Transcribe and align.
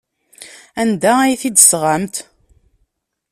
Anda 0.81 1.11
ay 1.19 1.33
t-id-tesɣamt? 1.41 2.15